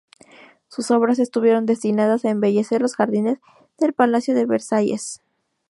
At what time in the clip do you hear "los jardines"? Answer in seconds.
2.81-3.37